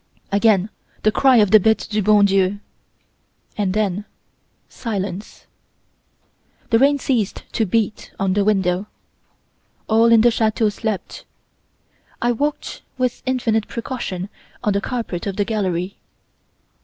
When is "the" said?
1.03-1.11, 1.51-1.59, 6.71-6.79, 8.33-8.43, 10.21-10.31, 14.73-14.81, 15.35-15.45